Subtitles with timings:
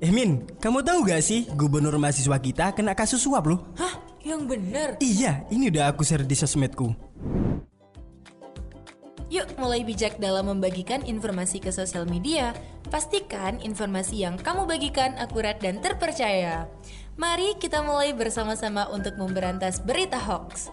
[0.00, 3.68] Eh Min, kamu tahu gak sih gubernur mahasiswa kita kena kasus suap loh?
[3.76, 4.00] Hah?
[4.24, 4.88] Yang bener?
[4.96, 6.88] Iya, ini udah aku share di sosmedku.
[9.28, 12.56] Yuk mulai bijak dalam membagikan informasi ke sosial media.
[12.88, 16.64] Pastikan informasi yang kamu bagikan akurat dan terpercaya.
[17.20, 20.72] Mari kita mulai bersama-sama untuk memberantas berita hoax.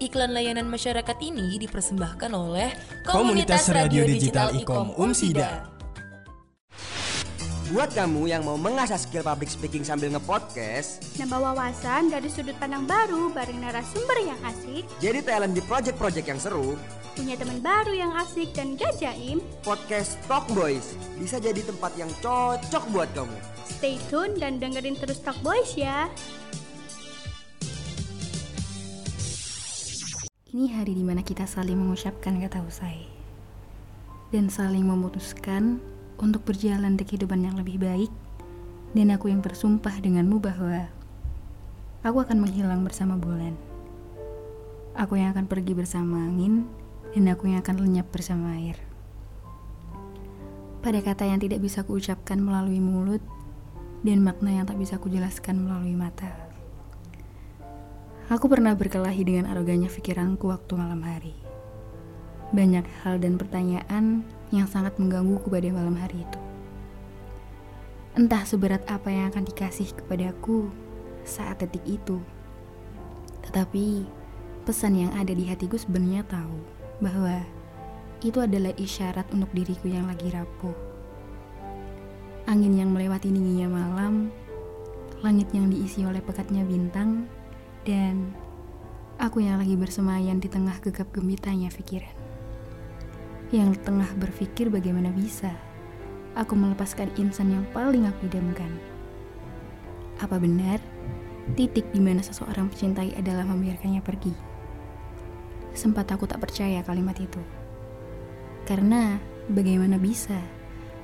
[0.00, 2.72] Iklan layanan masyarakat ini dipersembahkan oleh
[3.04, 5.71] Komunitas Radio Digital Ikom Umsida.
[7.70, 12.90] Buat kamu yang mau mengasah skill public speaking sambil ngepodcast, Nambah wawasan dari sudut pandang
[12.90, 16.74] baru bareng narasumber yang asik, jadi talent di project-project yang seru,
[17.14, 22.10] punya teman baru yang asik dan gak jaim, podcast Talk Boys bisa jadi tempat yang
[22.18, 23.38] cocok buat kamu.
[23.78, 26.10] stay tune dan dengerin terus Talk Boys ya.
[30.50, 33.06] Ini hari di mana kita saling mengucapkan kata usai
[34.34, 35.78] dan saling memutuskan
[36.22, 38.08] untuk berjalan di kehidupan yang lebih baik.
[38.94, 40.86] Dan aku yang bersumpah denganmu bahwa
[42.06, 43.58] aku akan menghilang bersama bulan.
[44.94, 46.68] Aku yang akan pergi bersama angin
[47.10, 48.78] dan aku yang akan lenyap bersama air.
[50.84, 53.24] Pada kata yang tidak bisa kuucapkan melalui mulut
[54.02, 56.30] dan makna yang tak bisa kujelaskan melalui mata.
[58.28, 61.34] Aku pernah berkelahi dengan arogannya pikiranku waktu malam hari.
[62.52, 66.40] Banyak hal dan pertanyaan yang sangat menggangguku pada malam hari itu.
[68.12, 70.68] Entah seberat apa yang akan dikasih kepadaku
[71.24, 72.20] saat detik itu.
[73.48, 74.04] Tetapi
[74.68, 76.60] pesan yang ada di hatiku sebenarnya tahu
[77.00, 77.40] bahwa
[78.22, 80.76] itu adalah isyarat untuk diriku yang lagi rapuh.
[82.46, 84.30] Angin yang melewati dinginnya malam,
[85.24, 87.26] langit yang diisi oleh pekatnya bintang,
[87.82, 88.30] dan
[89.18, 92.21] aku yang lagi bersemayan di tengah gegap gembitanya pikiran.
[93.52, 95.52] Yang tengah berpikir bagaimana bisa
[96.32, 98.72] aku melepaskan insan yang paling aku idamkan.
[100.24, 100.80] Apa benar
[101.52, 104.32] titik di mana seseorang mencintai adalah membiarkannya pergi?
[105.76, 107.44] Sempat aku tak percaya kalimat itu.
[108.64, 109.20] Karena
[109.52, 110.40] bagaimana bisa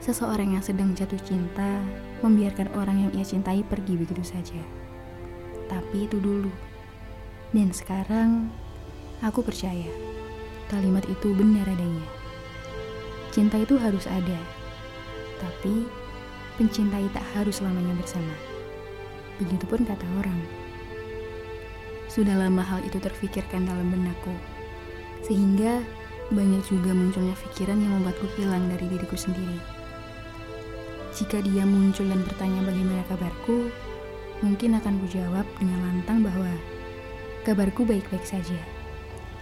[0.00, 1.84] seseorang yang sedang jatuh cinta
[2.24, 4.64] membiarkan orang yang ia cintai pergi begitu saja?
[5.68, 6.48] Tapi itu dulu.
[7.52, 8.48] Dan sekarang
[9.20, 9.92] aku percaya
[10.72, 12.19] kalimat itu benar adanya.
[13.30, 14.38] Cinta itu harus ada.
[15.38, 15.86] Tapi
[16.58, 18.34] pencintai tak harus selamanya bersama.
[19.38, 20.36] Begitupun kata orang.
[22.10, 24.34] Sudah lama hal itu terfikirkan dalam benakku.
[25.22, 25.78] Sehingga
[26.34, 29.62] banyak juga munculnya pikiran yang membuatku hilang dari diriku sendiri.
[31.14, 33.70] Jika dia muncul dan bertanya bagaimana kabarku,
[34.42, 36.50] mungkin akan kujawab dengan lantang bahwa
[37.46, 38.58] kabarku baik-baik saja.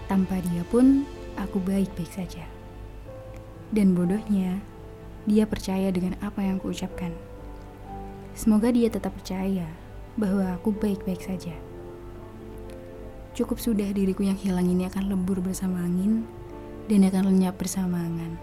[0.09, 1.05] Tanpa dia pun,
[1.37, 2.58] aku baik-baik saja.
[3.69, 4.65] Dan bodohnya,
[5.29, 7.13] dia percaya dengan apa yang kuucapkan.
[8.33, 9.69] Semoga dia tetap percaya
[10.17, 11.53] bahwa aku baik-baik saja.
[13.37, 16.25] Cukup sudah diriku yang hilang ini akan lebur bersama angin
[16.89, 18.41] dan akan lenyap bersama angan.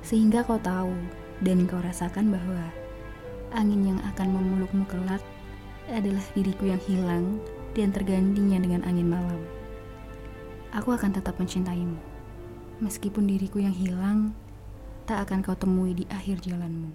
[0.00, 0.96] Sehingga kau tahu
[1.44, 2.72] dan kau rasakan bahwa
[3.52, 5.22] angin yang akan memelukmu kelak
[5.92, 7.38] adalah diriku yang hilang
[7.76, 9.40] dan tergantinya dengan angin malam.
[10.74, 12.00] Aku akan tetap mencintaimu,
[12.82, 14.34] meskipun diriku yang hilang
[15.04, 16.90] tak akan kau temui di akhir jalanmu.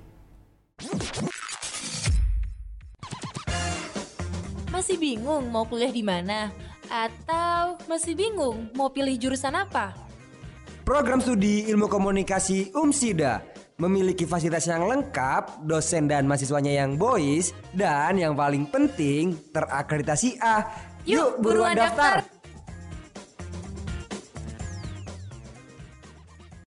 [4.73, 6.49] Masih bingung mau kuliah di mana?
[6.89, 9.93] Atau masih bingung mau pilih jurusan apa?
[10.81, 13.45] Program studi ilmu komunikasi UMSIDA
[13.77, 20.65] memiliki fasilitas yang lengkap, dosen dan mahasiswanya yang boys, dan yang paling penting terakreditasi A.
[21.07, 22.38] Yuk, buruan daftar.